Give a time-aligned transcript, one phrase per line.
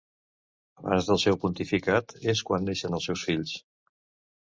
[0.83, 3.57] Abans del seu pontificat és quan neixen els seus fills: